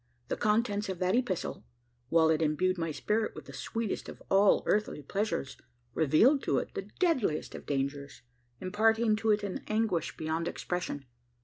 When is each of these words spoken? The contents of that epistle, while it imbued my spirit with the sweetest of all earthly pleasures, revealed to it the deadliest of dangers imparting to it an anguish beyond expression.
The 0.29 0.35
contents 0.35 0.89
of 0.89 0.97
that 0.97 1.15
epistle, 1.15 1.63
while 2.09 2.31
it 2.31 2.41
imbued 2.41 2.75
my 2.75 2.89
spirit 2.89 3.35
with 3.35 3.45
the 3.45 3.53
sweetest 3.53 4.09
of 4.09 4.19
all 4.31 4.63
earthly 4.65 5.03
pleasures, 5.03 5.57
revealed 5.93 6.41
to 6.45 6.57
it 6.57 6.73
the 6.73 6.89
deadliest 6.97 7.53
of 7.53 7.67
dangers 7.67 8.23
imparting 8.59 9.15
to 9.17 9.29
it 9.29 9.43
an 9.43 9.63
anguish 9.67 10.17
beyond 10.17 10.47
expression. 10.47 11.05